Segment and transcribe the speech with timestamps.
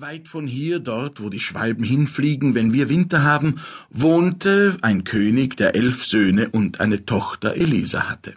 [0.00, 3.56] Weit von hier, dort, wo die Schwalben hinfliegen, wenn wir Winter haben,
[3.90, 8.34] wohnte ein König, der elf Söhne und eine Tochter Elisa hatte.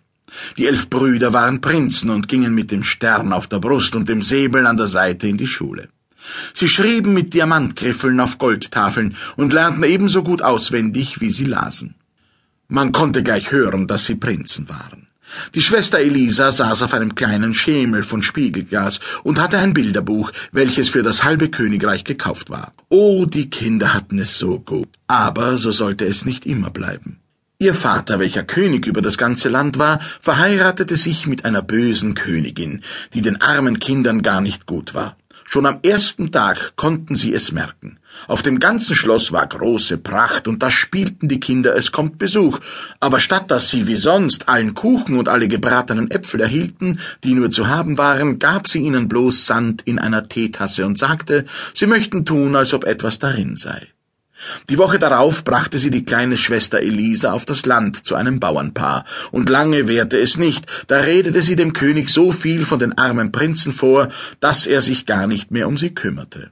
[0.58, 4.24] Die elf Brüder waren Prinzen und gingen mit dem Stern auf der Brust und dem
[4.24, 5.90] Säbel an der Seite in die Schule.
[6.56, 11.94] Sie schrieben mit Diamantgriffeln auf Goldtafeln und lernten ebenso gut auswendig, wie sie lasen.
[12.70, 15.01] Man konnte gleich hören, dass sie Prinzen waren.
[15.56, 20.90] Die Schwester Elisa saß auf einem kleinen Schemel von Spiegelglas und hatte ein Bilderbuch, welches
[20.90, 22.74] für das halbe Königreich gekauft war.
[22.90, 24.90] Oh, die Kinder hatten es so gut.
[25.08, 27.22] Aber so sollte es nicht immer bleiben.
[27.62, 32.82] Ihr Vater, welcher König über das ganze Land war, verheiratete sich mit einer bösen Königin,
[33.14, 35.16] die den armen Kindern gar nicht gut war.
[35.54, 38.00] Schon am ersten Tag konnten sie es merken.
[38.30, 42.60] Auf dem ganzen Schloss war große Pracht, und da spielten die Kinder, es kommt Besuch.
[43.02, 47.52] Aber statt dass sie wie sonst allen Kuchen und alle gebratenen Äpfel erhielten, die nur
[47.52, 51.44] zu haben waren, gab sie ihnen bloß Sand in einer Teetasse und sagte,
[51.74, 53.90] sie möchten tun, als ob etwas darin sei.
[54.70, 59.06] Die Woche darauf brachte sie die kleine Schwester Elisa auf das Land zu einem Bauernpaar,
[59.32, 63.32] und lange währte es nicht, da redete sie dem König so viel von den armen
[63.32, 66.52] Prinzen vor, dass er sich gar nicht mehr um sie kümmerte.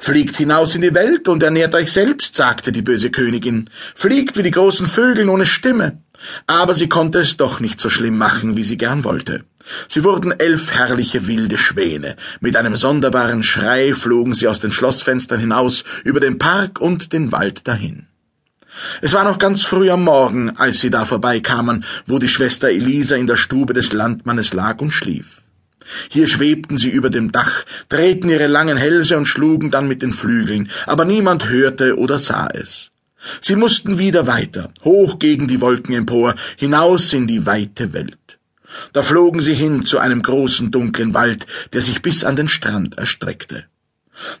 [0.00, 3.70] Fliegt hinaus in die Welt und ernährt euch selbst, sagte die böse Königin.
[3.94, 6.02] Fliegt wie die großen Vögel ohne Stimme.
[6.46, 9.44] Aber sie konnte es doch nicht so schlimm machen, wie sie gern wollte.
[9.88, 12.16] Sie wurden elf herrliche wilde Schwäne.
[12.40, 17.32] Mit einem sonderbaren Schrei flogen sie aus den Schlossfenstern hinaus, über den Park und den
[17.32, 18.06] Wald dahin.
[19.02, 23.16] Es war noch ganz früh am Morgen, als sie da vorbeikamen, wo die Schwester Elisa
[23.16, 25.42] in der Stube des Landmannes lag und schlief.
[26.08, 30.12] Hier schwebten sie über dem Dach, drehten ihre langen Hälse und schlugen dann mit den
[30.12, 32.90] Flügeln, aber niemand hörte oder sah es.
[33.40, 38.39] Sie mussten wieder weiter, hoch gegen die Wolken empor, hinaus in die weite Welt.
[38.92, 42.98] Da flogen sie hin zu einem großen dunklen Wald, der sich bis an den Strand
[42.98, 43.66] erstreckte.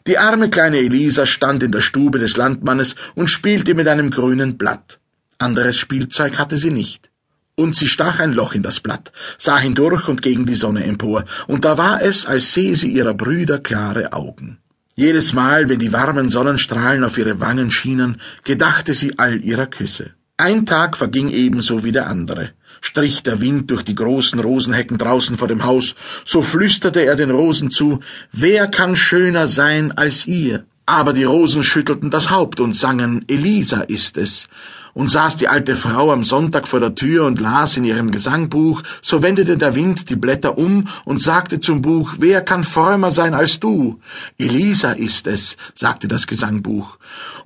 [0.06, 4.58] Die arme kleine Elisa stand in der Stube des Landmannes und spielte mit einem grünen
[4.58, 4.98] Blatt.
[5.38, 7.10] Anderes Spielzeug hatte sie nicht.
[7.54, 11.24] Und sie stach ein Loch in das Blatt, sah hindurch und gegen die Sonne empor,
[11.46, 14.58] und da war es, als sehe sie ihrer Brüder klare Augen.
[14.94, 20.10] Jedes Mal, wenn die warmen Sonnenstrahlen auf ihre Wangen schienen, gedachte sie all ihrer Küsse.
[20.36, 22.52] Ein Tag verging ebenso wie der andere.
[22.80, 25.94] Strich der Wind durch die großen Rosenhecken draußen vor dem Haus,
[26.24, 28.00] so flüsterte er den Rosen zu,
[28.32, 30.64] wer kann schöner sein als ihr?
[30.86, 34.48] Aber die Rosen schüttelten das Haupt und sangen, Elisa ist es.
[34.92, 38.82] Und saß die alte Frau am Sonntag vor der Tür und las in ihrem Gesangbuch,
[39.00, 43.34] so wendete der Wind die Blätter um und sagte zum Buch, wer kann frömmer sein
[43.34, 44.00] als du?
[44.36, 46.98] Elisa ist es, sagte das Gesangbuch.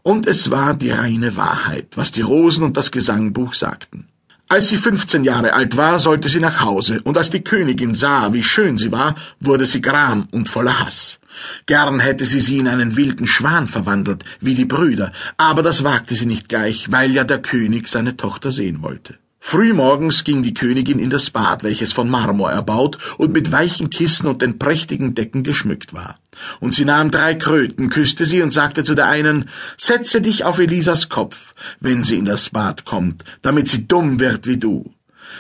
[0.02, 4.06] Und es war die reine Wahrheit, was die Rosen und das Gesangbuch sagten.
[4.54, 8.32] Als sie fünfzehn Jahre alt war, sollte sie nach Hause, und als die Königin sah,
[8.32, 11.18] wie schön sie war, wurde sie gram und voller Hass.
[11.66, 16.14] Gern hätte sie sie in einen wilden Schwan verwandelt, wie die Brüder, aber das wagte
[16.14, 19.16] sie nicht gleich, weil ja der König seine Tochter sehen wollte.
[19.40, 24.28] Frühmorgens ging die Königin in das Bad, welches von Marmor erbaut und mit weichen Kissen
[24.28, 26.14] und den prächtigen Decken geschmückt war.
[26.60, 30.58] Und sie nahm drei Kröten, küsste sie und sagte zu der einen, Setze dich auf
[30.58, 34.92] Elisas Kopf, wenn sie in das Bad kommt, damit sie dumm wird wie du.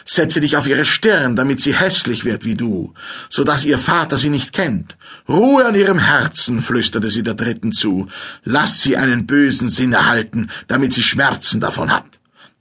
[0.04, 2.94] Setze dich auf ihre Stirn, damit sie hässlich wird wie du,
[3.30, 4.96] so dass ihr Vater sie nicht kennt.
[5.28, 8.08] Ruhe an ihrem Herzen, flüsterte sie der dritten zu.
[8.42, 12.04] Lass sie einen bösen Sinn erhalten, damit sie Schmerzen davon hat.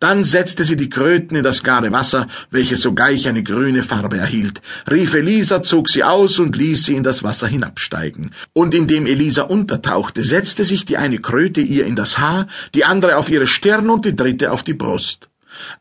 [0.03, 4.62] Dann setzte sie die Kröten in das klare Wasser, welches sogleich eine grüne Farbe erhielt,
[4.91, 8.31] rief Elisa, zog sie aus und ließ sie in das Wasser hinabsteigen.
[8.52, 13.16] Und indem Elisa untertauchte, setzte sich die eine Kröte ihr in das Haar, die andere
[13.16, 15.30] auf ihre Stirn und die dritte auf die Brust.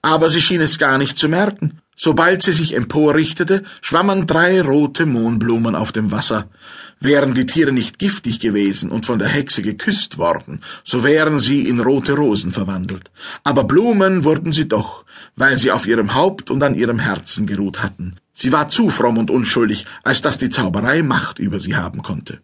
[0.03, 1.82] Aber sie schien es gar nicht zu merken.
[2.05, 6.49] Sobald sie sich emporrichtete, schwammen drei rote Mohnblumen auf dem Wasser.
[6.99, 11.61] Wären die Tiere nicht giftig gewesen und von der Hexe geküsst worden, so wären sie
[11.69, 13.13] in rote Rosen verwandelt.
[13.45, 15.05] Aber Blumen wurden sie doch,
[15.37, 18.17] weil sie auf ihrem Haupt und an ihrem Herzen geruht hatten.
[18.33, 22.41] Sie war zu fromm und unschuldig, als dass die Zauberei Macht über sie haben konnte.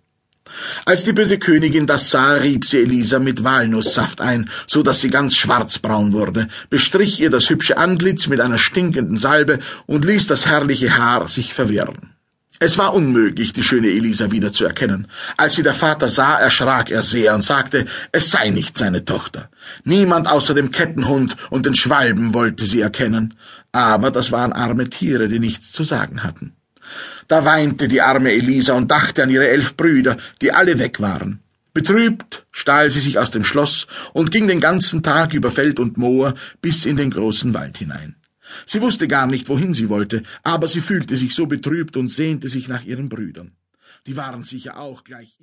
[0.85, 5.11] Als die böse Königin das sah, rieb sie Elisa mit Walnusssaft ein, so dass sie
[5.11, 10.47] ganz schwarzbraun wurde, bestrich ihr das hübsche Antlitz mit einer stinkenden Salbe und ließ das
[10.47, 12.15] herrliche Haar sich verwirren.
[12.61, 15.07] Es war unmöglich, die schöne Elisa wieder zu erkennen.
[15.37, 19.49] Als sie der Vater sah, erschrak er sehr und sagte, es sei nicht seine Tochter.
[19.85, 23.35] Niemand außer dem Kettenhund und den Schwalben wollte sie erkennen.
[23.71, 26.58] Aber das waren arme Tiere, die nichts zu sagen hatten.
[27.27, 31.41] Da weinte die arme Elisa und dachte an ihre elf Brüder, die alle weg waren.
[31.75, 35.97] Betrübt stahl sie sich aus dem Schloss und ging den ganzen Tag über Feld und
[35.97, 38.17] Moor bis in den großen Wald hinein.
[38.67, 42.49] Sie wusste gar nicht, wohin sie wollte, aber sie fühlte sich so betrübt und sehnte
[42.49, 43.53] sich nach ihren Brüdern.
[44.07, 45.39] Die waren sicher auch gleich